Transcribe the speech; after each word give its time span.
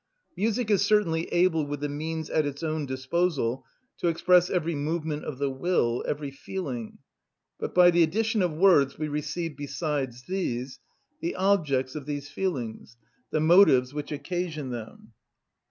Music 0.35 0.71
is 0.71 0.83
certainly 0.83 1.27
able 1.31 1.63
with 1.67 1.79
the 1.79 1.87
means 1.87 2.27
at 2.31 2.43
its 2.43 2.63
own 2.63 2.87
disposal 2.87 3.63
to 3.97 4.07
express 4.07 4.49
every 4.49 4.73
movement 4.73 5.23
of 5.23 5.37
the 5.37 5.51
will, 5.51 6.03
every 6.07 6.31
feeling; 6.31 6.97
but 7.59 7.75
by 7.75 7.91
the 7.91 8.01
addition 8.01 8.41
of 8.41 8.51
words 8.51 8.97
we 8.97 9.07
receive 9.07 9.55
besides 9.55 10.23
this 10.23 10.79
the 11.19 11.35
objects 11.35 11.93
of 11.93 12.07
these 12.07 12.31
feelings, 12.31 12.97
the 13.29 13.39
motives 13.39 13.93
which 13.93 14.11
occasion 14.11 14.71
them. 14.71 15.13